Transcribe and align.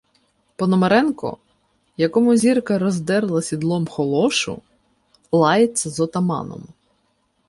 Пономаренко, 0.55 1.37
якому 1.97 2.35
Зірка 2.35 2.79
роздерла 2.79 3.41
сідлом 3.41 3.87
холошу, 3.87 4.61
"лається" 5.31 5.89
з 5.89 5.99
отаманом: 5.99 6.67